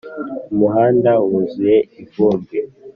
umuhanda 0.53 1.11
wuzuye 1.29 1.77
ivumbi. 2.01 2.57